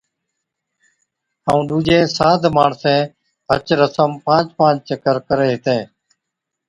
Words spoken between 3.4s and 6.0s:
ھچ رسم پانچ پانچ چڪر ڪرين ھِتين